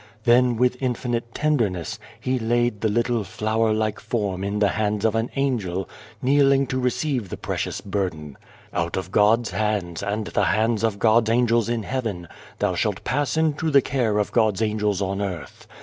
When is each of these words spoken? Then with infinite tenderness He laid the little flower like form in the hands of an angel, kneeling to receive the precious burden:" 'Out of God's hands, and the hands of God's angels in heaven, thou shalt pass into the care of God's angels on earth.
Then 0.23 0.55
with 0.57 0.81
infinite 0.81 1.31
tenderness 1.35 1.99
He 2.19 2.39
laid 2.39 2.81
the 2.81 2.89
little 2.89 3.23
flower 3.23 3.71
like 3.71 3.99
form 3.99 4.43
in 4.43 4.57
the 4.57 4.69
hands 4.69 5.05
of 5.05 5.13
an 5.13 5.29
angel, 5.35 5.87
kneeling 6.23 6.65
to 6.73 6.79
receive 6.79 7.29
the 7.29 7.37
precious 7.37 7.81
burden:" 7.81 8.35
'Out 8.73 8.97
of 8.97 9.11
God's 9.11 9.51
hands, 9.51 10.01
and 10.01 10.25
the 10.25 10.45
hands 10.45 10.83
of 10.83 10.97
God's 10.97 11.29
angels 11.29 11.69
in 11.69 11.83
heaven, 11.83 12.27
thou 12.57 12.73
shalt 12.73 13.03
pass 13.03 13.37
into 13.37 13.69
the 13.69 13.83
care 13.83 14.17
of 14.17 14.31
God's 14.31 14.63
angels 14.63 15.03
on 15.03 15.21
earth. 15.21 15.67